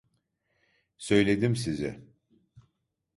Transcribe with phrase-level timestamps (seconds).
[0.97, 2.01] Söyledim size.